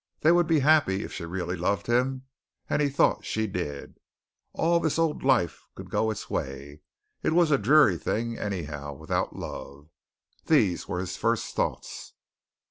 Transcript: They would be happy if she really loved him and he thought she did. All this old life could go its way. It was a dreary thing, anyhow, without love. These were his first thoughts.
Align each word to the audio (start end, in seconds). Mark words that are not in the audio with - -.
They 0.21 0.31
would 0.31 0.47
be 0.47 0.61
happy 0.61 1.03
if 1.03 1.13
she 1.13 1.25
really 1.25 1.55
loved 1.55 1.85
him 1.85 2.23
and 2.67 2.81
he 2.81 2.89
thought 2.89 3.23
she 3.23 3.45
did. 3.45 3.99
All 4.51 4.79
this 4.79 4.97
old 4.97 5.21
life 5.23 5.61
could 5.75 5.91
go 5.91 6.09
its 6.09 6.27
way. 6.27 6.81
It 7.21 7.33
was 7.33 7.51
a 7.51 7.59
dreary 7.59 7.97
thing, 7.99 8.35
anyhow, 8.35 8.95
without 8.95 9.35
love. 9.35 9.89
These 10.47 10.87
were 10.87 10.99
his 11.01 11.17
first 11.17 11.55
thoughts. 11.55 12.13